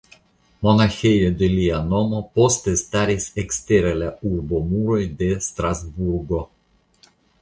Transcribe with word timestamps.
Monaĥejo 0.67 1.25
de 1.41 1.49
lia 1.57 1.81
nomo 1.89 2.21
poste 2.39 2.73
staris 2.83 3.27
ekstere 3.43 3.91
la 4.01 4.07
urbomuroj 4.31 5.01
de 5.21 5.29
Strasburgo. 5.51 6.41